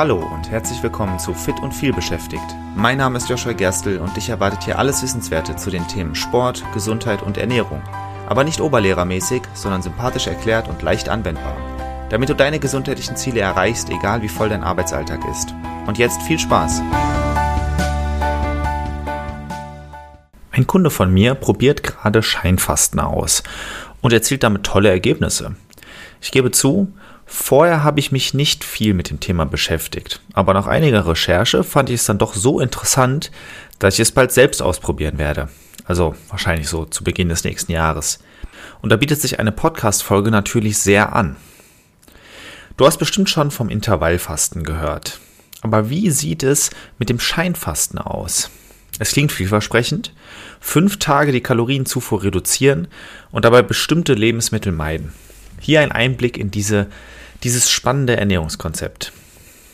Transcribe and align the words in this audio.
Hallo 0.00 0.16
und 0.16 0.50
herzlich 0.50 0.82
willkommen 0.82 1.18
zu 1.18 1.34
Fit 1.34 1.60
und 1.60 1.74
viel 1.74 1.92
beschäftigt. 1.92 2.56
Mein 2.74 2.96
Name 2.96 3.18
ist 3.18 3.28
Joshua 3.28 3.52
Gerstl 3.52 3.98
und 3.98 4.16
dich 4.16 4.30
erwartet 4.30 4.64
hier 4.64 4.78
alles 4.78 5.02
Wissenswerte 5.02 5.56
zu 5.56 5.68
den 5.68 5.86
Themen 5.88 6.14
Sport, 6.14 6.64
Gesundheit 6.72 7.20
und 7.20 7.36
Ernährung. 7.36 7.82
Aber 8.26 8.42
nicht 8.42 8.62
oberlehrermäßig, 8.62 9.42
sondern 9.52 9.82
sympathisch 9.82 10.26
erklärt 10.26 10.68
und 10.68 10.80
leicht 10.80 11.10
anwendbar. 11.10 11.54
Damit 12.08 12.30
du 12.30 12.34
deine 12.34 12.58
gesundheitlichen 12.58 13.16
Ziele 13.16 13.40
erreichst, 13.40 13.90
egal 13.90 14.22
wie 14.22 14.30
voll 14.30 14.48
dein 14.48 14.64
Arbeitsalltag 14.64 15.20
ist. 15.30 15.54
Und 15.86 15.98
jetzt 15.98 16.22
viel 16.22 16.38
Spaß! 16.38 16.80
Ein 20.50 20.66
Kunde 20.66 20.88
von 20.88 21.12
mir 21.12 21.34
probiert 21.34 21.82
gerade 21.82 22.22
Scheinfasten 22.22 23.00
aus 23.00 23.42
und 24.00 24.14
erzielt 24.14 24.44
damit 24.44 24.64
tolle 24.64 24.88
Ergebnisse. 24.88 25.56
Ich 26.22 26.32
gebe 26.32 26.52
zu, 26.52 26.90
Vorher 27.32 27.84
habe 27.84 28.00
ich 28.00 28.10
mich 28.10 28.34
nicht 28.34 28.64
viel 28.64 28.92
mit 28.92 29.08
dem 29.08 29.20
Thema 29.20 29.46
beschäftigt, 29.46 30.20
aber 30.32 30.52
nach 30.52 30.66
einiger 30.66 31.06
Recherche 31.06 31.62
fand 31.62 31.88
ich 31.88 32.00
es 32.00 32.04
dann 32.04 32.18
doch 32.18 32.34
so 32.34 32.58
interessant, 32.58 33.30
dass 33.78 33.94
ich 33.94 34.00
es 34.00 34.10
bald 34.10 34.32
selbst 34.32 34.60
ausprobieren 34.60 35.16
werde. 35.16 35.48
Also 35.84 36.16
wahrscheinlich 36.28 36.68
so 36.68 36.86
zu 36.86 37.04
Beginn 37.04 37.28
des 37.28 37.44
nächsten 37.44 37.70
Jahres. 37.70 38.18
Und 38.82 38.90
da 38.90 38.96
bietet 38.96 39.20
sich 39.20 39.38
eine 39.38 39.52
Podcast-Folge 39.52 40.32
natürlich 40.32 40.78
sehr 40.78 41.14
an. 41.14 41.36
Du 42.76 42.84
hast 42.84 42.96
bestimmt 42.96 43.30
schon 43.30 43.52
vom 43.52 43.68
Intervallfasten 43.68 44.64
gehört. 44.64 45.20
Aber 45.62 45.88
wie 45.88 46.10
sieht 46.10 46.42
es 46.42 46.70
mit 46.98 47.10
dem 47.10 47.20
Scheinfasten 47.20 48.00
aus? 48.00 48.50
Es 48.98 49.12
klingt 49.12 49.30
vielversprechend. 49.30 50.12
Fünf 50.58 50.98
Tage 50.98 51.30
die 51.30 51.42
Kalorienzufuhr 51.42 52.24
reduzieren 52.24 52.88
und 53.30 53.44
dabei 53.44 53.62
bestimmte 53.62 54.14
Lebensmittel 54.14 54.72
meiden. 54.72 55.12
Hier 55.60 55.80
ein 55.80 55.92
Einblick 55.92 56.36
in 56.36 56.50
diese 56.50 56.88
dieses 57.42 57.70
spannende 57.70 58.16
Ernährungskonzept. 58.16 59.12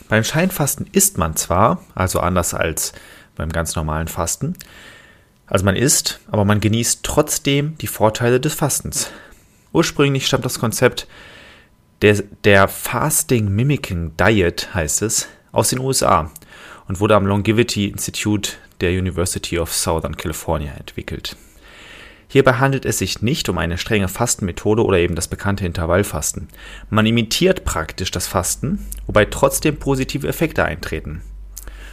Beim 0.09 0.23
Scheinfasten 0.23 0.87
isst 0.91 1.17
man 1.17 1.35
zwar, 1.35 1.83
also 1.95 2.19
anders 2.19 2.53
als 2.53 2.93
beim 3.35 3.51
ganz 3.51 3.75
normalen 3.75 4.07
Fasten, 4.07 4.53
also 5.45 5.65
man 5.65 5.75
isst, 5.75 6.19
aber 6.29 6.45
man 6.45 6.59
genießt 6.59 7.01
trotzdem 7.03 7.77
die 7.77 7.87
Vorteile 7.87 8.39
des 8.39 8.53
Fastens. 8.53 9.09
Ursprünglich 9.73 10.27
stammt 10.27 10.45
das 10.45 10.59
Konzept 10.59 11.07
der, 12.01 12.23
der 12.43 12.67
Fasting 12.67 13.49
Mimicking 13.49 14.15
Diet, 14.17 14.73
heißt 14.73 15.01
es, 15.01 15.27
aus 15.51 15.69
den 15.69 15.79
USA 15.79 16.31
und 16.87 16.99
wurde 16.99 17.15
am 17.15 17.25
Longevity 17.25 17.87
Institute 17.87 18.53
der 18.81 18.91
University 18.91 19.57
of 19.57 19.73
Southern 19.73 20.15
California 20.15 20.73
entwickelt. 20.73 21.35
Hierbei 22.29 22.53
handelt 22.53 22.85
es 22.85 22.97
sich 22.97 23.21
nicht 23.21 23.47
um 23.47 23.57
eine 23.57 23.77
strenge 23.77 24.09
Fastenmethode 24.09 24.83
oder 24.83 24.97
eben 24.97 25.15
das 25.15 25.27
bekannte 25.27 25.65
Intervallfasten. 25.65 26.49
Man 26.89 27.05
imitiert 27.05 27.63
praktisch 27.63 28.11
das 28.11 28.27
Fasten, 28.27 28.85
wobei 29.05 29.25
trotzdem 29.25 29.77
positive 29.77 30.27
Effekte 30.27 30.65
eintreten. 30.65 31.21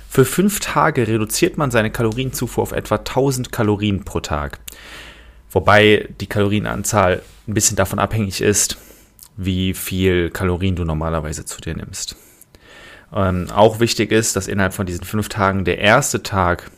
Für 0.08 0.24
fünf 0.24 0.60
Tage 0.60 1.06
reduziert 1.06 1.56
man 1.56 1.70
seine 1.70 1.90
Kalorienzufuhr 1.90 2.62
auf 2.62 2.72
etwa 2.72 2.96
1000 2.96 3.52
Kalorien 3.52 4.04
pro 4.04 4.20
Tag. 4.20 4.58
Wobei 5.50 6.08
die 6.20 6.26
Kalorienanzahl 6.26 7.22
ein 7.46 7.54
bisschen 7.54 7.76
davon 7.76 8.00
abhängig 8.00 8.40
ist, 8.40 8.76
wie 9.36 9.74
viel 9.74 10.30
Kalorien 10.30 10.76
du 10.76 10.84
normalerweise 10.84 11.44
zu 11.44 11.60
dir 11.60 11.74
nimmst. 11.76 12.16
Ähm, 13.12 13.50
auch 13.50 13.78
wichtig 13.78 14.10
ist, 14.10 14.34
dass 14.34 14.48
innerhalb 14.48 14.74
von 14.74 14.86
diesen 14.86 15.04
fünf 15.04 15.28
Tagen 15.28 15.64
der 15.64 15.78
erste 15.78 16.22
Tag 16.24 16.70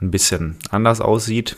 ein 0.00 0.10
bisschen 0.10 0.56
anders 0.70 1.02
aussieht 1.02 1.56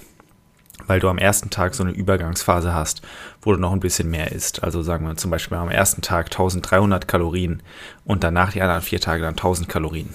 weil 0.87 1.01
du 1.01 1.09
am 1.09 1.19
ersten 1.19 1.51
Tag 1.51 1.75
so 1.75 1.83
eine 1.83 1.93
Übergangsphase 1.93 2.75
hast, 2.75 3.03
wo 3.43 3.53
du 3.53 3.59
noch 3.59 3.73
ein 3.73 3.81
bisschen 3.81 4.11
mehr 4.11 4.33
isst. 4.33 4.63
Also 4.63 4.83
sagen 4.83 5.07
wir 5.07 5.17
zum 5.17 5.31
Beispiel 5.31 5.57
am 5.57 5.71
ersten 5.71 6.03
Tag 6.03 6.27
1300 6.27 7.09
Kalorien 7.09 7.63
und 8.05 8.25
danach 8.25 8.53
die 8.53 8.63
anderen 8.63 8.83
vier 8.83 9.01
Tage 9.01 9.23
dann 9.23 9.35
1000 9.35 9.69
Kalorien. 9.69 10.15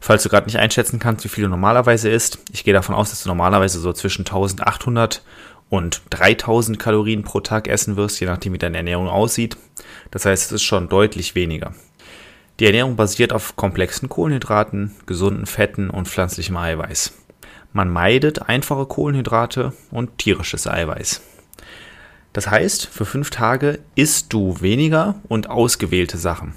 Falls 0.00 0.24
du 0.24 0.28
gerade 0.28 0.46
nicht 0.46 0.58
einschätzen 0.58 0.98
kannst, 0.98 1.24
wie 1.24 1.28
viel 1.28 1.44
du 1.44 1.50
normalerweise 1.50 2.10
isst, 2.10 2.38
ich 2.50 2.64
gehe 2.64 2.74
davon 2.74 2.94
aus, 2.94 3.10
dass 3.10 3.22
du 3.22 3.28
normalerweise 3.28 3.78
so 3.78 3.92
zwischen 3.92 4.22
1800 4.22 5.22
und 5.68 6.02
3000 6.10 6.78
Kalorien 6.78 7.22
pro 7.22 7.40
Tag 7.40 7.68
essen 7.68 7.96
wirst, 7.96 8.20
je 8.20 8.26
nachdem 8.26 8.52
wie 8.52 8.58
deine 8.58 8.78
Ernährung 8.78 9.08
aussieht. 9.08 9.56
Das 10.10 10.26
heißt, 10.26 10.46
es 10.46 10.52
ist 10.52 10.64
schon 10.64 10.88
deutlich 10.88 11.34
weniger. 11.34 11.72
Die 12.60 12.66
Ernährung 12.66 12.96
basiert 12.96 13.32
auf 13.32 13.56
komplexen 13.56 14.08
Kohlenhydraten, 14.08 14.94
gesunden 15.06 15.46
Fetten 15.46 15.88
und 15.88 16.08
pflanzlichem 16.08 16.56
Eiweiß. 16.56 17.12
Man 17.72 17.90
meidet 17.90 18.48
einfache 18.48 18.86
Kohlenhydrate 18.86 19.72
und 19.90 20.18
tierisches 20.18 20.66
Eiweiß. 20.66 21.22
Das 22.32 22.50
heißt, 22.50 22.86
für 22.86 23.04
fünf 23.04 23.30
Tage 23.30 23.78
isst 23.94 24.32
du 24.32 24.60
weniger 24.60 25.16
und 25.28 25.50
ausgewählte 25.50 26.18
Sachen. 26.18 26.54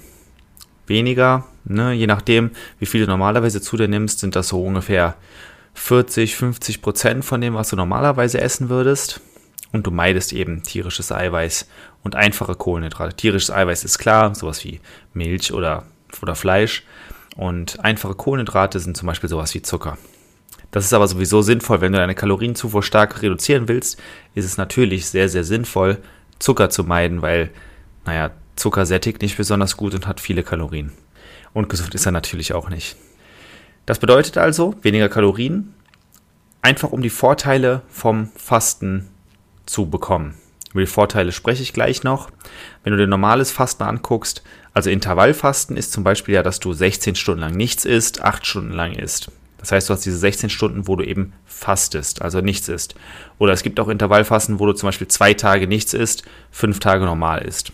Weniger, 0.86 1.46
ne, 1.64 1.92
je 1.92 2.06
nachdem, 2.06 2.50
wie 2.78 2.86
viel 2.86 3.02
du 3.02 3.06
normalerweise 3.06 3.60
zu 3.60 3.76
dir 3.76 3.88
nimmst, 3.88 4.20
sind 4.20 4.36
das 4.36 4.48
so 4.48 4.62
ungefähr 4.62 5.16
40, 5.74 6.36
50 6.36 6.82
Prozent 6.82 7.24
von 7.24 7.40
dem, 7.40 7.54
was 7.54 7.70
du 7.70 7.76
normalerweise 7.76 8.40
essen 8.40 8.68
würdest. 8.68 9.20
Und 9.72 9.86
du 9.86 9.90
meidest 9.90 10.32
eben 10.32 10.62
tierisches 10.62 11.12
Eiweiß 11.12 11.68
und 12.02 12.14
einfache 12.14 12.54
Kohlenhydrate. 12.54 13.16
Tierisches 13.16 13.50
Eiweiß 13.50 13.84
ist 13.84 13.98
klar, 13.98 14.34
sowas 14.34 14.64
wie 14.64 14.80
Milch 15.12 15.52
oder, 15.52 15.84
oder 16.22 16.34
Fleisch. 16.34 16.84
Und 17.36 17.84
einfache 17.84 18.14
Kohlenhydrate 18.14 18.78
sind 18.80 18.96
zum 18.96 19.06
Beispiel 19.06 19.28
sowas 19.28 19.52
wie 19.54 19.62
Zucker. 19.62 19.98
Das 20.76 20.84
ist 20.84 20.92
aber 20.92 21.08
sowieso 21.08 21.40
sinnvoll, 21.40 21.80
wenn 21.80 21.92
du 21.92 21.98
deine 21.98 22.14
Kalorienzufuhr 22.14 22.82
stark 22.82 23.22
reduzieren 23.22 23.66
willst, 23.66 23.98
ist 24.34 24.44
es 24.44 24.58
natürlich 24.58 25.06
sehr, 25.06 25.30
sehr 25.30 25.42
sinnvoll, 25.42 25.96
Zucker 26.38 26.68
zu 26.68 26.84
meiden, 26.84 27.22
weil, 27.22 27.48
naja, 28.04 28.32
Zucker 28.56 28.84
sättigt 28.84 29.22
nicht 29.22 29.38
besonders 29.38 29.78
gut 29.78 29.94
und 29.94 30.06
hat 30.06 30.20
viele 30.20 30.42
Kalorien. 30.42 30.92
Und 31.54 31.70
gesund 31.70 31.94
ist 31.94 32.04
er 32.04 32.12
natürlich 32.12 32.52
auch 32.52 32.68
nicht. 32.68 32.94
Das 33.86 34.00
bedeutet 34.00 34.36
also 34.36 34.74
weniger 34.82 35.08
Kalorien, 35.08 35.72
einfach 36.60 36.92
um 36.92 37.00
die 37.00 37.08
Vorteile 37.08 37.80
vom 37.88 38.28
Fasten 38.36 39.08
zu 39.64 39.88
bekommen. 39.88 40.34
Über 40.72 40.82
die 40.82 40.86
Vorteile 40.88 41.32
spreche 41.32 41.62
ich 41.62 41.72
gleich 41.72 42.02
noch. 42.02 42.28
Wenn 42.84 42.90
du 42.92 42.98
dir 42.98 43.06
normales 43.06 43.50
Fasten 43.50 43.84
anguckst, 43.84 44.42
also 44.74 44.90
Intervallfasten 44.90 45.78
ist 45.78 45.92
zum 45.92 46.04
Beispiel 46.04 46.34
ja, 46.34 46.42
dass 46.42 46.60
du 46.60 46.74
16 46.74 47.14
Stunden 47.14 47.40
lang 47.40 47.54
nichts 47.54 47.86
isst, 47.86 48.20
8 48.20 48.44
Stunden 48.44 48.72
lang 48.72 48.92
isst. 48.92 49.30
Das 49.66 49.72
heißt, 49.72 49.88
du 49.88 49.94
hast 49.94 50.06
diese 50.06 50.18
16 50.18 50.48
Stunden, 50.48 50.86
wo 50.86 50.94
du 50.94 51.04
eben 51.04 51.32
fastest, 51.44 52.22
also 52.22 52.40
nichts 52.40 52.68
isst. 52.68 52.94
Oder 53.40 53.52
es 53.52 53.64
gibt 53.64 53.80
auch 53.80 53.88
Intervallfasten, 53.88 54.60
wo 54.60 54.66
du 54.66 54.74
zum 54.74 54.86
Beispiel 54.86 55.08
zwei 55.08 55.34
Tage 55.34 55.66
nichts 55.66 55.92
isst, 55.92 56.22
fünf 56.52 56.78
Tage 56.78 57.04
normal 57.04 57.42
isst. 57.42 57.72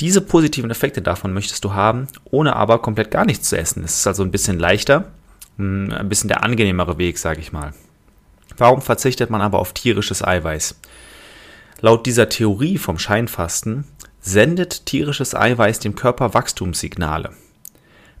Diese 0.00 0.22
positiven 0.22 0.70
Effekte 0.70 1.02
davon 1.02 1.34
möchtest 1.34 1.66
du 1.66 1.74
haben, 1.74 2.06
ohne 2.24 2.56
aber 2.56 2.78
komplett 2.78 3.10
gar 3.10 3.26
nichts 3.26 3.50
zu 3.50 3.58
essen. 3.58 3.84
Es 3.84 3.96
ist 3.96 4.06
also 4.06 4.22
ein 4.22 4.30
bisschen 4.30 4.58
leichter, 4.58 5.12
hm, 5.58 5.92
ein 5.92 6.08
bisschen 6.08 6.28
der 6.28 6.44
angenehmere 6.44 6.96
Weg, 6.96 7.18
sage 7.18 7.40
ich 7.40 7.52
mal. 7.52 7.74
Warum 8.56 8.80
verzichtet 8.80 9.28
man 9.28 9.42
aber 9.42 9.58
auf 9.58 9.74
tierisches 9.74 10.24
Eiweiß? 10.26 10.80
Laut 11.82 12.06
dieser 12.06 12.30
Theorie 12.30 12.78
vom 12.78 12.98
Scheinfasten 12.98 13.84
sendet 14.22 14.86
tierisches 14.86 15.34
Eiweiß 15.34 15.80
dem 15.80 15.94
Körper 15.94 16.32
Wachstumssignale. 16.32 17.34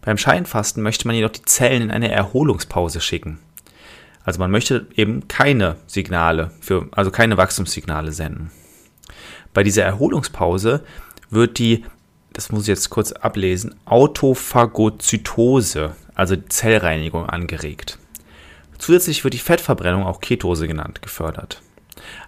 Beim 0.02 0.18
Scheinfasten 0.18 0.82
möchte 0.82 1.06
man 1.06 1.16
jedoch 1.16 1.30
die 1.30 1.42
Zellen 1.42 1.82
in 1.82 1.90
eine 1.90 2.10
Erholungspause 2.10 3.00
schicken. 3.00 3.38
Also 4.24 4.38
man 4.38 4.50
möchte 4.50 4.86
eben 4.96 5.28
keine 5.28 5.76
Signale 5.86 6.50
für, 6.60 6.88
also 6.92 7.10
keine 7.10 7.36
Wachstumssignale 7.36 8.12
senden. 8.12 8.50
Bei 9.52 9.62
dieser 9.62 9.84
Erholungspause 9.84 10.82
wird 11.30 11.58
die, 11.58 11.84
das 12.32 12.50
muss 12.52 12.62
ich 12.62 12.68
jetzt 12.68 12.88
kurz 12.90 13.12
ablesen, 13.12 13.74
Autophagozytose, 13.84 15.94
also 16.14 16.36
Zellreinigung 16.36 17.28
angeregt. 17.28 17.98
Zusätzlich 18.78 19.24
wird 19.24 19.34
die 19.34 19.38
Fettverbrennung, 19.38 20.04
auch 20.04 20.20
Ketose 20.20 20.68
genannt, 20.68 21.02
gefördert. 21.02 21.60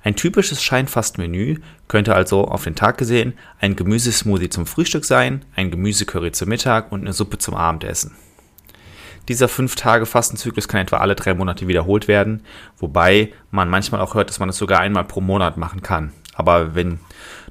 Ein 0.03 0.17
typisches 0.17 0.63
Scheinfastmenü 0.63 1.59
könnte 1.89 2.15
also 2.15 2.47
auf 2.47 2.65
den 2.65 2.75
Tag 2.75 2.99
gesehen 2.99 3.35
ein 3.61 3.77
Gemüsesmoothie 3.77 4.49
zum 4.49 4.67
Frühstück 4.67 5.05
sein, 5.05 5.45
ein 5.55 5.71
Gemüsecurry 5.71 6.33
zum 6.33 6.49
Mittag 6.49 6.93
und 6.93 7.01
eine 7.01 7.13
Suppe 7.13 7.39
zum 7.39 7.55
Abendessen. 7.55 8.17
Dieser 9.29 9.47
5-Tage-Fastenzyklus 9.47 10.67
kann 10.67 10.81
etwa 10.81 10.97
alle 10.97 11.15
drei 11.15 11.35
Monate 11.35 11.69
wiederholt 11.69 12.09
werden, 12.09 12.43
wobei 12.79 13.33
man 13.51 13.69
manchmal 13.69 14.01
auch 14.01 14.15
hört, 14.15 14.29
dass 14.29 14.41
man 14.41 14.49
es 14.49 14.57
sogar 14.57 14.81
einmal 14.81 15.05
pro 15.05 15.21
Monat 15.21 15.57
machen 15.57 15.83
kann. 15.83 16.13
Aber 16.35 16.75
wenn 16.75 16.99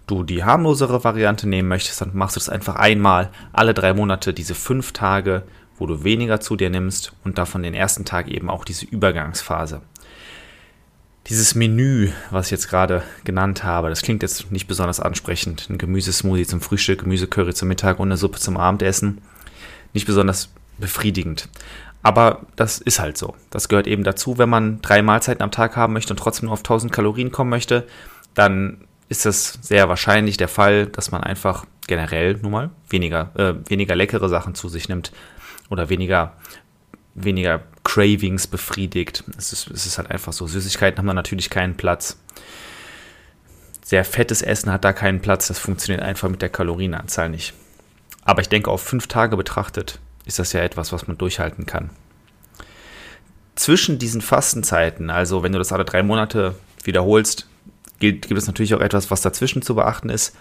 du 0.08 0.24
die 0.24 0.44
harmlosere 0.44 1.04
Variante 1.04 1.48
nehmen 1.48 1.70
möchtest, 1.70 2.02
dann 2.02 2.12
machst 2.14 2.36
du 2.36 2.40
es 2.40 2.50
einfach 2.50 2.76
einmal 2.76 3.30
alle 3.54 3.74
drei 3.74 3.94
Monate, 3.94 4.34
diese 4.34 4.56
fünf 4.56 4.92
Tage, 4.92 5.44
wo 5.78 5.88
du 5.88 6.04
weniger 6.04 6.40
zu 6.42 6.56
dir 6.56 6.70
nimmst 6.70 7.14
und 7.24 7.38
davon 7.38 7.64
den 7.64 7.74
ersten 7.74 8.06
Tag 8.06 8.28
eben 8.28 8.50
auch 8.50 8.66
diese 8.66 8.86
Übergangsphase. 8.86 9.82
Dieses 11.28 11.54
Menü, 11.54 12.10
was 12.32 12.48
ich 12.48 12.52
jetzt 12.52 12.70
gerade 12.70 13.04
genannt 13.24 13.64
habe, 13.64 13.90
das 13.90 14.02
klingt 14.02 14.24
jetzt 14.24 14.52
nicht 14.52 14.68
besonders 14.68 15.00
ansprechend. 15.00 15.70
Ein 15.70 15.78
Gemüsesmoothie 15.78 16.48
zum 16.48 16.62
Frühstück, 16.62 17.02
Gemüsecurry 17.02 17.54
zum 17.54 17.68
Mittag 17.68 18.00
und 18.00 18.08
eine 18.08 18.18
Suppe 18.18 18.40
zum 18.40 18.58
Abendessen. 18.58 19.22
Nicht 19.94 20.08
besonders 20.08 20.50
befriedigend. 20.80 21.48
Aber 22.04 22.48
das 22.56 22.80
ist 22.80 23.00
halt 23.00 23.18
so. 23.18 23.36
Das 23.52 23.70
gehört 23.70 23.86
eben 23.86 24.04
dazu, 24.04 24.40
wenn 24.40 24.50
man 24.50 24.82
drei 24.82 25.04
Mahlzeiten 25.04 25.44
am 25.44 25.52
Tag 25.52 25.76
haben 25.76 25.94
möchte 25.94 26.14
und 26.14 26.18
trotzdem 26.18 26.46
nur 26.46 26.54
auf 26.54 26.62
1000 26.62 26.92
Kalorien 26.92 27.32
kommen 27.32 27.52
möchte, 27.52 27.86
dann 28.34 28.86
ist 29.08 29.26
es 29.26 29.60
sehr 29.62 29.90
wahrscheinlich 29.90 30.38
der 30.38 30.48
Fall, 30.48 30.88
dass 30.88 31.12
man 31.12 31.24
einfach 31.24 31.66
generell 31.86 32.40
nun 32.42 32.52
mal 32.52 32.70
weniger, 32.90 33.32
äh, 33.36 33.70
weniger 33.70 33.96
leckere 33.96 34.30
Sachen 34.30 34.56
zu 34.56 34.70
sich 34.70 34.90
nimmt 34.90 35.12
oder 35.70 35.90
weniger, 35.90 36.34
weniger 37.14 37.62
Cravings 37.92 38.48
befriedigt. 38.48 39.26
Es 39.38 39.52
ist, 39.52 39.70
es 39.70 39.86
ist 39.86 39.98
halt 39.98 40.10
einfach 40.10 40.32
so. 40.32 40.48
Süßigkeiten 40.48 40.98
haben 40.98 41.08
da 41.08 41.14
natürlich 41.14 41.50
keinen 41.50 41.76
Platz. 41.76 42.18
Sehr 43.84 44.06
fettes 44.06 44.42
Essen 44.42 44.72
hat 44.72 44.86
da 44.86 44.94
keinen 44.94 45.20
Platz. 45.20 45.50
Das 45.50 45.60
funktioniert 45.60 46.02
einfach 46.02 46.30
mit 46.30 46.42
der 46.42 46.48
Kalorienanzahl 46.48 47.28
nicht. 47.28 47.54
Aber 48.24 48.40
ich 48.40 48.48
denke, 48.48 48.72
auf 48.72 48.82
fünf 48.82 49.08
Tage 49.08 49.36
betrachtet 49.36 50.00
ist 50.24 50.40
das 50.40 50.54
ja 50.54 50.62
etwas, 50.62 50.94
was 50.94 51.08
man 51.08 51.18
durchhalten 51.18 51.66
kann. 51.66 51.90
Zwischen 53.56 54.00
diesen 54.00 54.22
Fastenzeiten, 54.22 55.10
also 55.10 55.44
wenn 55.44 55.52
du 55.52 55.58
das 55.58 55.74
alle 55.74 55.84
drei 55.84 56.02
Monate 56.02 56.56
wiederholst, 56.86 57.50
gilt, 58.00 58.26
gibt 58.26 58.38
es 58.38 58.48
natürlich 58.48 58.74
auch 58.74 58.80
etwas, 58.80 59.12
was 59.12 59.20
dazwischen 59.20 59.64
zu 59.64 59.76
beachten 59.76 60.10
ist, 60.10 60.34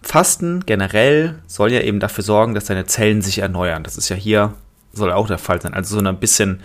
Fasten 0.01 0.65
generell 0.65 1.39
soll 1.47 1.71
ja 1.71 1.81
eben 1.81 1.99
dafür 1.99 2.23
sorgen, 2.23 2.53
dass 2.55 2.65
deine 2.65 2.85
Zellen 2.85 3.21
sich 3.21 3.39
erneuern. 3.39 3.83
Das 3.83 3.97
ist 3.97 4.09
ja 4.09 4.15
hier, 4.15 4.53
soll 4.93 5.11
auch 5.11 5.27
der 5.27 5.37
Fall 5.37 5.61
sein. 5.61 5.73
Also 5.73 5.99
so 5.99 6.05
ein 6.05 6.19
bisschen, 6.19 6.61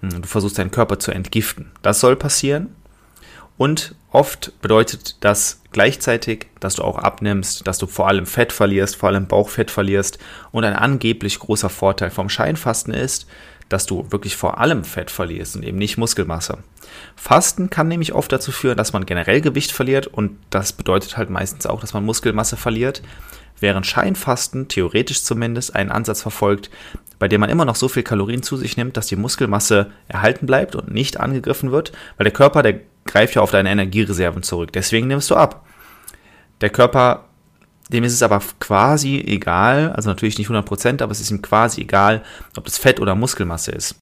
hm, 0.00 0.22
du 0.22 0.28
versuchst 0.28 0.58
deinen 0.58 0.70
Körper 0.70 0.98
zu 0.98 1.12
entgiften. 1.12 1.70
Das 1.82 2.00
soll 2.00 2.16
passieren. 2.16 2.74
Und 3.56 3.94
oft 4.10 4.52
bedeutet 4.62 5.16
das 5.20 5.60
gleichzeitig, 5.70 6.46
dass 6.60 6.76
du 6.76 6.82
auch 6.82 6.98
abnimmst, 6.98 7.66
dass 7.66 7.78
du 7.78 7.86
vor 7.86 8.08
allem 8.08 8.26
Fett 8.26 8.52
verlierst, 8.52 8.96
vor 8.96 9.10
allem 9.10 9.26
Bauchfett 9.26 9.70
verlierst. 9.70 10.18
Und 10.50 10.64
ein 10.64 10.74
angeblich 10.74 11.38
großer 11.38 11.68
Vorteil 11.68 12.10
vom 12.10 12.28
Scheinfasten 12.28 12.94
ist, 12.94 13.26
dass 13.70 13.86
du 13.86 14.04
wirklich 14.10 14.36
vor 14.36 14.58
allem 14.58 14.84
Fett 14.84 15.10
verlierst 15.10 15.56
und 15.56 15.62
eben 15.62 15.78
nicht 15.78 15.96
Muskelmasse. 15.96 16.58
Fasten 17.16 17.70
kann 17.70 17.88
nämlich 17.88 18.12
oft 18.12 18.30
dazu 18.30 18.52
führen, 18.52 18.76
dass 18.76 18.92
man 18.92 19.06
generell 19.06 19.40
Gewicht 19.40 19.72
verliert 19.72 20.06
und 20.08 20.36
das 20.50 20.74
bedeutet 20.74 21.16
halt 21.16 21.30
meistens 21.30 21.64
auch, 21.66 21.80
dass 21.80 21.94
man 21.94 22.04
Muskelmasse 22.04 22.56
verliert, 22.56 23.00
während 23.60 23.86
Scheinfasten 23.86 24.68
theoretisch 24.68 25.22
zumindest 25.22 25.76
einen 25.76 25.90
Ansatz 25.90 26.20
verfolgt, 26.20 26.70
bei 27.18 27.28
dem 27.28 27.40
man 27.40 27.50
immer 27.50 27.64
noch 27.64 27.76
so 27.76 27.88
viel 27.88 28.02
Kalorien 28.02 28.42
zu 28.42 28.56
sich 28.56 28.76
nimmt, 28.76 28.96
dass 28.96 29.06
die 29.06 29.16
Muskelmasse 29.16 29.92
erhalten 30.08 30.46
bleibt 30.46 30.74
und 30.74 30.92
nicht 30.92 31.20
angegriffen 31.20 31.70
wird, 31.70 31.92
weil 32.16 32.24
der 32.24 32.32
Körper, 32.32 32.62
der 32.62 32.80
greift 33.06 33.34
ja 33.36 33.42
auf 33.42 33.50
deine 33.52 33.70
Energiereserven 33.70 34.42
zurück. 34.42 34.72
Deswegen 34.72 35.06
nimmst 35.06 35.30
du 35.30 35.36
ab. 35.36 35.64
Der 36.60 36.70
Körper 36.70 37.29
dem 37.92 38.04
ist 38.04 38.12
es 38.12 38.22
aber 38.22 38.40
quasi 38.60 39.18
egal, 39.26 39.92
also 39.92 40.08
natürlich 40.08 40.38
nicht 40.38 40.48
100%, 40.48 41.02
aber 41.02 41.10
es 41.10 41.20
ist 41.20 41.30
ihm 41.30 41.42
quasi 41.42 41.80
egal, 41.82 42.22
ob 42.56 42.64
das 42.64 42.78
Fett 42.78 43.00
oder 43.00 43.14
Muskelmasse 43.14 43.72
ist. 43.72 43.96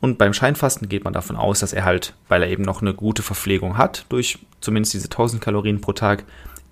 Und 0.00 0.16
beim 0.16 0.32
Scheinfasten 0.32 0.88
geht 0.88 1.04
man 1.04 1.12
davon 1.12 1.36
aus, 1.36 1.60
dass 1.60 1.74
er 1.74 1.84
halt, 1.84 2.14
weil 2.28 2.42
er 2.42 2.48
eben 2.48 2.62
noch 2.62 2.80
eine 2.80 2.94
gute 2.94 3.22
Verpflegung 3.22 3.76
hat, 3.76 4.06
durch 4.08 4.38
zumindest 4.60 4.94
diese 4.94 5.08
1000 5.08 5.42
Kalorien 5.42 5.82
pro 5.82 5.92
Tag, 5.92 6.24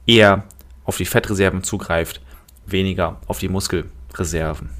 eher 0.06 0.44
auf 0.84 0.96
die 0.96 1.04
Fettreserven 1.04 1.62
zugreift, 1.62 2.22
weniger 2.64 3.20
auf 3.26 3.38
die 3.38 3.50
Muskelreserven. 3.50 4.70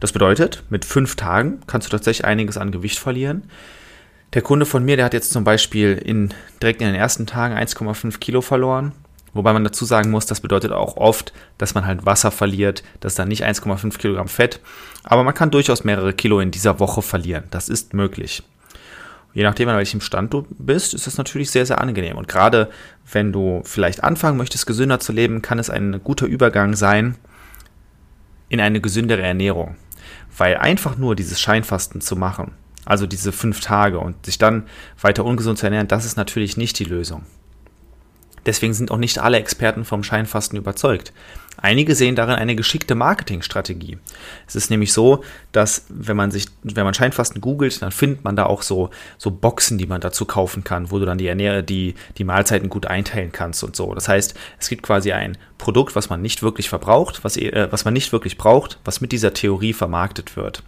Das 0.00 0.12
bedeutet, 0.12 0.62
mit 0.68 0.84
fünf 0.84 1.16
Tagen 1.16 1.60
kannst 1.66 1.86
du 1.86 1.90
tatsächlich 1.90 2.26
einiges 2.26 2.58
an 2.58 2.72
Gewicht 2.72 2.98
verlieren. 2.98 3.44
Der 4.34 4.42
Kunde 4.42 4.66
von 4.66 4.84
mir, 4.84 4.96
der 4.96 5.06
hat 5.06 5.14
jetzt 5.14 5.32
zum 5.32 5.44
Beispiel 5.44 5.92
in, 5.92 6.34
direkt 6.60 6.82
in 6.82 6.88
den 6.88 6.96
ersten 6.96 7.26
Tagen 7.26 7.54
1,5 7.54 8.18
Kilo 8.18 8.42
verloren 8.42 8.92
Wobei 9.34 9.52
man 9.52 9.64
dazu 9.64 9.84
sagen 9.84 10.10
muss, 10.10 10.26
das 10.26 10.40
bedeutet 10.40 10.72
auch 10.72 10.96
oft, 10.96 11.32
dass 11.56 11.74
man 11.74 11.86
halt 11.86 12.04
Wasser 12.04 12.30
verliert, 12.30 12.82
das 13.00 13.12
ist 13.12 13.18
dann 13.18 13.28
nicht 13.28 13.44
1,5 13.44 13.96
Kilogramm 13.96 14.28
Fett, 14.28 14.60
aber 15.04 15.24
man 15.24 15.34
kann 15.34 15.50
durchaus 15.50 15.84
mehrere 15.84 16.12
Kilo 16.12 16.40
in 16.40 16.50
dieser 16.50 16.80
Woche 16.80 17.00
verlieren. 17.00 17.44
Das 17.50 17.68
ist 17.68 17.94
möglich. 17.94 18.42
Je 19.34 19.42
nachdem, 19.44 19.68
an 19.70 19.78
welchem 19.78 20.02
Stand 20.02 20.34
du 20.34 20.46
bist, 20.50 20.92
ist 20.92 21.06
das 21.06 21.16
natürlich 21.16 21.50
sehr, 21.50 21.64
sehr 21.64 21.80
angenehm. 21.80 22.18
Und 22.18 22.28
gerade 22.28 22.68
wenn 23.10 23.32
du 23.32 23.62
vielleicht 23.64 24.04
anfangen 24.04 24.36
möchtest, 24.36 24.66
gesünder 24.66 25.00
zu 25.00 25.12
leben, 25.12 25.40
kann 25.40 25.58
es 25.58 25.70
ein 25.70 26.02
guter 26.04 26.26
Übergang 26.26 26.74
sein 26.74 27.16
in 28.50 28.60
eine 28.60 28.82
gesündere 28.82 29.22
Ernährung. 29.22 29.76
Weil 30.36 30.56
einfach 30.58 30.98
nur 30.98 31.16
dieses 31.16 31.40
Scheinfasten 31.40 32.02
zu 32.02 32.16
machen, 32.16 32.52
also 32.84 33.06
diese 33.06 33.32
fünf 33.32 33.60
Tage 33.60 33.98
und 33.98 34.26
sich 34.26 34.36
dann 34.36 34.64
weiter 35.00 35.24
ungesund 35.24 35.58
zu 35.58 35.66
ernähren, 35.66 35.88
das 35.88 36.04
ist 36.04 36.16
natürlich 36.16 36.58
nicht 36.58 36.78
die 36.78 36.84
Lösung. 36.84 37.24
Deswegen 38.46 38.74
sind 38.74 38.90
auch 38.90 38.98
nicht 38.98 39.18
alle 39.18 39.38
Experten 39.38 39.84
vom 39.84 40.02
Scheinfasten 40.02 40.58
überzeugt. 40.58 41.12
Einige 41.58 41.94
sehen 41.94 42.16
darin 42.16 42.34
eine 42.34 42.56
geschickte 42.56 42.94
Marketingstrategie. 42.94 43.98
Es 44.48 44.56
ist 44.56 44.70
nämlich 44.70 44.92
so, 44.92 45.22
dass 45.52 45.84
wenn 45.88 46.16
man 46.16 46.30
sich, 46.30 46.46
wenn 46.62 46.84
man 46.84 46.94
Scheinfasten 46.94 47.40
googelt, 47.40 47.82
dann 47.82 47.92
findet 47.92 48.24
man 48.24 48.36
da 48.36 48.46
auch 48.46 48.62
so, 48.62 48.90
so 49.18 49.30
Boxen, 49.30 49.78
die 49.78 49.86
man 49.86 50.00
dazu 50.00 50.24
kaufen 50.24 50.64
kann, 50.64 50.90
wo 50.90 50.98
du 50.98 51.04
dann 51.04 51.18
die 51.18 51.26
Ernähre, 51.26 51.62
die, 51.62 51.94
die 52.16 52.24
Mahlzeiten 52.24 52.68
gut 52.68 52.86
einteilen 52.86 53.32
kannst 53.32 53.62
und 53.62 53.76
so. 53.76 53.94
Das 53.94 54.08
heißt, 54.08 54.34
es 54.58 54.68
gibt 54.68 54.82
quasi 54.82 55.12
ein 55.12 55.36
Produkt, 55.58 55.94
was 55.94 56.08
man 56.08 56.22
nicht 56.22 56.42
wirklich 56.42 56.68
verbraucht, 56.68 57.22
was, 57.22 57.36
äh, 57.36 57.68
was 57.70 57.84
man 57.84 57.94
nicht 57.94 58.12
wirklich 58.12 58.38
braucht, 58.38 58.80
was 58.84 59.00
mit 59.00 59.12
dieser 59.12 59.34
Theorie 59.34 59.74
vermarktet 59.74 60.36
wird. 60.36 60.62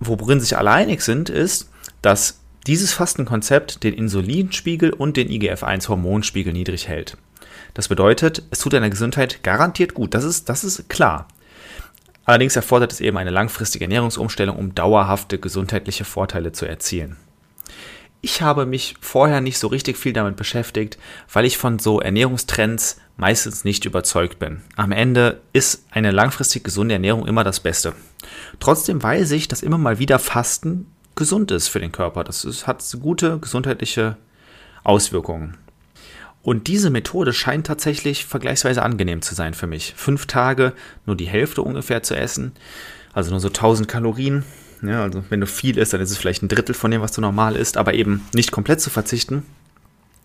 Worin 0.00 0.40
sich 0.40 0.56
alle 0.56 0.70
einig 0.70 1.02
sind, 1.02 1.28
ist, 1.28 1.70
dass 2.02 2.40
dieses 2.66 2.92
Fastenkonzept 2.92 3.82
den 3.82 3.94
Insulinspiegel 3.94 4.92
und 4.92 5.16
den 5.16 5.28
IGF-1-Hormonspiegel 5.28 6.52
niedrig 6.52 6.88
hält. 6.88 7.16
Das 7.74 7.88
bedeutet, 7.88 8.42
es 8.50 8.60
tut 8.60 8.72
deiner 8.72 8.90
Gesundheit 8.90 9.42
garantiert 9.42 9.94
gut. 9.94 10.14
Das 10.14 10.24
ist, 10.24 10.48
das 10.48 10.64
ist 10.64 10.88
klar. 10.88 11.28
Allerdings 12.24 12.56
erfordert 12.56 12.92
es 12.92 13.00
eben 13.00 13.18
eine 13.18 13.30
langfristige 13.30 13.84
Ernährungsumstellung, 13.84 14.56
um 14.56 14.74
dauerhafte 14.74 15.38
gesundheitliche 15.38 16.04
Vorteile 16.04 16.52
zu 16.52 16.64
erzielen. 16.64 17.16
Ich 18.22 18.40
habe 18.40 18.64
mich 18.64 18.94
vorher 19.00 19.42
nicht 19.42 19.58
so 19.58 19.66
richtig 19.66 19.98
viel 19.98 20.14
damit 20.14 20.36
beschäftigt, 20.36 20.96
weil 21.30 21.44
ich 21.44 21.58
von 21.58 21.78
so 21.78 22.00
Ernährungstrends 22.00 22.98
meistens 23.18 23.64
nicht 23.64 23.84
überzeugt 23.84 24.38
bin. 24.38 24.62
Am 24.76 24.92
Ende 24.92 25.42
ist 25.52 25.84
eine 25.90 26.10
langfristig 26.10 26.64
gesunde 26.64 26.94
Ernährung 26.94 27.26
immer 27.26 27.44
das 27.44 27.60
Beste. 27.60 27.92
Trotzdem 28.60 29.02
weiß 29.02 29.32
ich, 29.32 29.48
dass 29.48 29.62
immer 29.62 29.76
mal 29.76 29.98
wieder 29.98 30.18
Fasten 30.18 30.86
gesund 31.16 31.50
ist 31.50 31.68
für 31.68 31.80
den 31.80 31.92
Körper. 31.92 32.24
Das 32.24 32.44
ist, 32.44 32.66
hat 32.66 32.84
gute 33.00 33.38
gesundheitliche 33.38 34.16
Auswirkungen. 34.82 35.56
Und 36.42 36.66
diese 36.66 36.90
Methode 36.90 37.32
scheint 37.32 37.66
tatsächlich 37.66 38.26
vergleichsweise 38.26 38.82
angenehm 38.82 39.22
zu 39.22 39.34
sein 39.34 39.54
für 39.54 39.66
mich. 39.66 39.94
Fünf 39.96 40.26
Tage 40.26 40.74
nur 41.06 41.16
die 41.16 41.26
Hälfte 41.26 41.62
ungefähr 41.62 42.02
zu 42.02 42.14
essen, 42.14 42.52
also 43.14 43.30
nur 43.30 43.40
so 43.40 43.48
1000 43.48 43.88
Kalorien. 43.88 44.44
Ja, 44.82 45.02
also 45.02 45.24
wenn 45.30 45.40
du 45.40 45.46
viel 45.46 45.78
isst, 45.78 45.94
dann 45.94 46.02
ist 46.02 46.10
es 46.10 46.18
vielleicht 46.18 46.42
ein 46.42 46.48
Drittel 46.48 46.74
von 46.74 46.90
dem, 46.90 47.00
was 47.00 47.12
du 47.12 47.22
normal 47.22 47.56
isst, 47.56 47.78
aber 47.78 47.94
eben 47.94 48.26
nicht 48.34 48.52
komplett 48.52 48.82
zu 48.82 48.90
verzichten, 48.90 49.44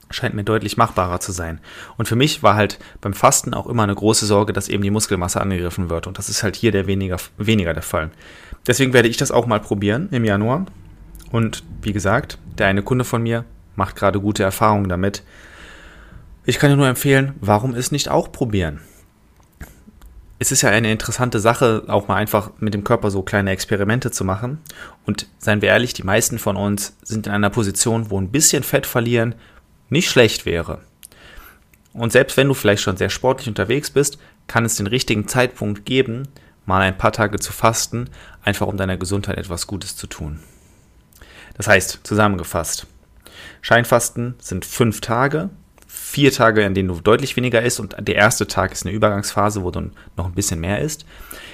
scheint 0.09 0.35
mir 0.35 0.43
deutlich 0.43 0.75
machbarer 0.75 1.21
zu 1.21 1.31
sein. 1.31 1.61
Und 1.97 2.09
für 2.09 2.17
mich 2.17 2.43
war 2.43 2.55
halt 2.55 2.79
beim 2.99 3.13
Fasten 3.13 3.53
auch 3.53 3.67
immer 3.67 3.83
eine 3.83 3.95
große 3.95 4.25
Sorge, 4.25 4.51
dass 4.51 4.67
eben 4.67 4.83
die 4.83 4.89
Muskelmasse 4.89 5.39
angegriffen 5.39 5.89
wird. 5.89 6.07
Und 6.07 6.17
das 6.17 6.27
ist 6.27 6.43
halt 6.43 6.57
hier 6.57 6.73
der 6.73 6.87
weniger, 6.87 7.17
weniger 7.37 7.73
der 7.73 7.83
Fall. 7.83 8.09
Deswegen 8.67 8.91
werde 8.91 9.07
ich 9.07 9.15
das 9.15 9.31
auch 9.31 9.45
mal 9.45 9.61
probieren 9.61 10.09
im 10.11 10.25
Januar. 10.25 10.65
Und 11.31 11.63
wie 11.81 11.93
gesagt, 11.93 12.37
der 12.57 12.67
eine 12.67 12.83
Kunde 12.83 13.05
von 13.05 13.21
mir 13.21 13.45
macht 13.75 13.95
gerade 13.95 14.19
gute 14.19 14.43
Erfahrungen 14.43 14.89
damit. 14.89 15.23
Ich 16.45 16.59
kann 16.59 16.69
dir 16.69 16.77
nur 16.77 16.87
empfehlen, 16.87 17.33
warum 17.39 17.73
es 17.75 17.91
nicht 17.91 18.09
auch 18.09 18.31
probieren? 18.31 18.81
Es 20.41 20.51
ist 20.51 20.61
ja 20.61 20.69
eine 20.69 20.91
interessante 20.91 21.39
Sache, 21.39 21.83
auch 21.87 22.07
mal 22.07 22.15
einfach 22.15 22.51
mit 22.59 22.73
dem 22.73 22.85
Körper 22.85 23.11
so 23.11 23.21
kleine 23.21 23.51
Experimente 23.51 24.09
zu 24.09 24.23
machen. 24.23 24.59
Und 25.05 25.27
seien 25.37 25.61
wir 25.61 25.69
ehrlich, 25.69 25.93
die 25.93 26.03
meisten 26.03 26.39
von 26.39 26.55
uns 26.55 26.95
sind 27.03 27.27
in 27.27 27.33
einer 27.33 27.49
Position, 27.49 28.09
wo 28.09 28.19
ein 28.19 28.31
bisschen 28.31 28.63
Fett 28.63 28.85
verlieren 28.85 29.35
nicht 29.89 30.09
schlecht 30.09 30.45
wäre. 30.45 30.79
Und 31.93 32.11
selbst 32.11 32.37
wenn 32.37 32.47
du 32.47 32.53
vielleicht 32.53 32.83
schon 32.83 32.97
sehr 32.97 33.09
sportlich 33.09 33.47
unterwegs 33.47 33.89
bist, 33.89 34.19
kann 34.47 34.65
es 34.65 34.75
den 34.75 34.87
richtigen 34.87 35.27
Zeitpunkt 35.27 35.85
geben, 35.85 36.27
mal 36.65 36.81
ein 36.81 36.97
paar 36.97 37.11
Tage 37.11 37.39
zu 37.39 37.51
fasten, 37.51 38.09
einfach 38.43 38.67
um 38.67 38.77
deiner 38.77 38.97
Gesundheit 38.97 39.37
etwas 39.37 39.67
Gutes 39.67 39.95
zu 39.95 40.07
tun. 40.07 40.39
Das 41.59 41.67
heißt, 41.67 41.99
zusammengefasst, 42.03 42.87
Scheinfasten 43.61 44.35
sind 44.39 44.63
fünf 44.63 45.01
Tage, 45.01 45.49
vier 45.87 46.31
Tage, 46.31 46.61
in 46.61 46.73
denen 46.73 46.87
du 46.87 47.01
deutlich 47.01 47.35
weniger 47.35 47.61
isst 47.61 47.81
und 47.81 47.97
der 47.99 48.15
erste 48.15 48.47
Tag 48.47 48.71
ist 48.71 48.85
eine 48.85 48.95
Übergangsphase, 48.95 49.61
wo 49.61 49.69
du 49.69 49.91
noch 50.15 50.25
ein 50.25 50.35
bisschen 50.35 50.61
mehr 50.61 50.79
isst, 50.79 51.05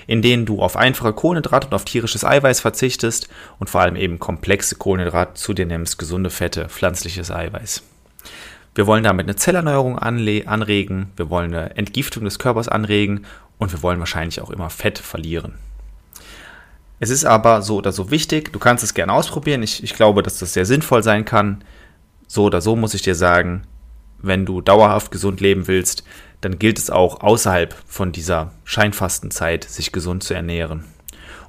in 0.06 0.22
denen 0.22 0.46
du 0.46 0.62
auf 0.62 0.78
einfache 0.78 1.12
Kohlenhydrate 1.12 1.66
und 1.66 1.74
auf 1.74 1.86
tierisches 1.86 2.24
Eiweiß 2.24 2.60
verzichtest 2.60 3.30
und 3.58 3.72
vor 3.72 3.82
allem 3.82 3.96
eben 3.96 4.20
komplexe 4.20 4.76
Kohlenhydrate 4.76 5.34
zu 5.34 5.56
dir 5.56 5.66
nimmst, 5.66 5.98
gesunde 5.98 6.30
Fette, 6.30 6.70
pflanzliches 6.70 7.32
Eiweiß. 7.32 7.82
Wir 8.76 8.86
wollen 8.86 9.06
damit 9.06 9.26
eine 9.26 9.38
Zellerneuerung 9.38 9.98
anregen, 9.98 11.08
wir 11.16 11.32
wollen 11.32 11.52
eine 11.52 11.78
Entgiftung 11.78 12.26
des 12.26 12.38
Körpers 12.38 12.68
anregen 12.68 13.26
und 13.58 13.72
wir 13.72 13.82
wollen 13.82 13.98
wahrscheinlich 13.98 14.40
auch 14.40 14.52
immer 14.52 14.70
Fett 14.70 15.00
verlieren. 15.00 15.56
Es 17.00 17.10
ist 17.10 17.26
aber 17.26 17.62
so 17.62 17.78
oder 17.78 17.92
so 17.92 18.10
wichtig, 18.10 18.54
du 18.54 18.60
kannst 18.60 18.84
es 18.84 18.94
gerne 18.94 19.14
ausprobieren. 19.14 19.64
Ich, 19.64 19.84
ich 19.84 19.96
glaube, 19.96 20.24
dass 20.24 20.40
das 20.40 20.54
sehr 20.54 20.66
sinnvoll 20.66 21.04
sein 21.04 21.26
kann. 21.26 21.64
So 22.28 22.46
oder 22.46 22.62
so 22.62 22.76
muss 22.76 22.94
ich 22.94 23.02
dir 23.02 23.16
sagen, 23.16 23.64
wenn 24.20 24.46
du 24.46 24.62
dauerhaft 24.62 25.12
gesund 25.12 25.42
leben 25.42 25.68
willst, 25.68 26.04
dann 26.42 26.58
gilt 26.58 26.80
es 26.80 26.90
auch 26.90 27.22
außerhalb 27.22 27.76
von 27.86 28.12
dieser 28.12 28.52
Scheinfastenzeit, 28.64 29.64
sich 29.64 29.92
gesund 29.92 30.24
zu 30.24 30.34
ernähren. 30.34 30.86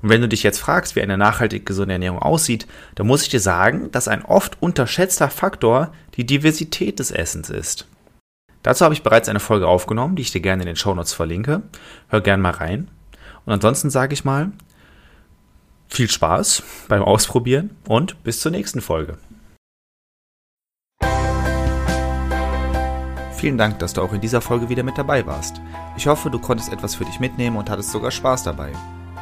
Und 0.03 0.11
wenn 0.11 0.21
du 0.21 0.29
dich 0.29 0.43
jetzt 0.43 0.59
fragst, 0.59 0.97
wie 0.97 1.03
eine 1.03 1.17
nachhaltig 1.17 1.65
gesunde 1.65 1.95
Ernährung 1.95 2.19
aussieht, 2.19 2.67
dann 2.97 3.07
muss 3.07 3.23
ich 3.23 3.29
dir 3.29 3.41
sagen, 3.41 3.91
dass 3.93 4.09
ein 4.09 4.25
oft 4.25 4.61
unterschätzter 4.61 5.31
Faktor 5.31 5.93
die 6.17 6.27
Diversität 6.27 6.99
des 6.99 7.11
Essens 7.11 7.51
ist. 7.51 7.87
Dazu 8.63 8.85
habe 8.85 8.95
ich 8.95 9.03
bereits 9.03 9.29
eine 9.29 9.41
Folge 9.41 9.69
aufgenommen, 9.69 10.17
die 10.17 10.23
ich 10.23 10.33
dir 10.33 10.41
gerne 10.41 10.63
in 10.63 10.67
den 10.67 10.77
Shownotes 10.77 11.13
verlinke. 11.13 11.63
Hör 12.09 12.21
gerne 12.21 12.43
mal 12.43 12.51
rein. 12.51 12.89
Und 13.45 13.53
ansonsten 13.53 13.91
sage 13.91 14.13
ich 14.13 14.25
mal, 14.25 14.51
viel 15.89 16.11
Spaß 16.11 16.63
beim 16.89 17.03
Ausprobieren 17.03 17.71
und 17.87 18.23
bis 18.25 18.41
zur 18.41 18.53
nächsten 18.53 18.81
Folge. 18.81 19.19
Vielen 23.37 23.59
Dank, 23.59 23.79
dass 23.81 23.93
du 23.93 24.01
auch 24.01 24.13
in 24.13 24.21
dieser 24.21 24.41
Folge 24.41 24.71
wieder 24.71 24.83
mit 24.83 24.97
dabei 24.97 25.27
warst. 25.27 25.61
Ich 25.97 26.07
hoffe, 26.07 26.31
du 26.31 26.39
konntest 26.39 26.73
etwas 26.73 26.95
für 26.95 27.05
dich 27.05 27.21
mitnehmen 27.21 27.57
und 27.57 27.69
hattest 27.69 27.91
sogar 27.91 28.11
Spaß 28.11 28.45
dabei. 28.45 28.73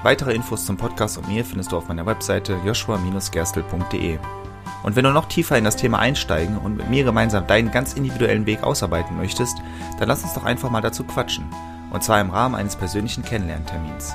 Weitere 0.04 0.34
Infos 0.34 0.66
zum 0.66 0.76
Podcast 0.76 1.18
und 1.18 1.28
mir 1.28 1.44
findest 1.44 1.72
du 1.72 1.76
auf 1.76 1.88
meiner 1.88 2.06
Webseite 2.06 2.58
joshua-gerstel.de. 2.64 4.18
Und 4.84 4.96
wenn 4.96 5.04
du 5.04 5.10
noch 5.12 5.28
tiefer 5.28 5.58
in 5.58 5.64
das 5.64 5.76
Thema 5.76 5.98
einsteigen 5.98 6.58
und 6.58 6.76
mit 6.76 6.90
mir 6.90 7.04
gemeinsam 7.04 7.46
deinen 7.46 7.70
ganz 7.70 7.94
individuellen 7.94 8.46
Weg 8.46 8.62
ausarbeiten 8.62 9.16
möchtest, 9.16 9.56
dann 9.98 10.08
lass 10.08 10.22
uns 10.22 10.34
doch 10.34 10.44
einfach 10.44 10.70
mal 10.70 10.82
dazu 10.82 11.04
quatschen. 11.04 11.46
Und 11.90 12.04
zwar 12.04 12.20
im 12.20 12.30
Rahmen 12.30 12.54
eines 12.54 12.76
persönlichen 12.76 13.24
Kennenlerntermins. 13.24 14.14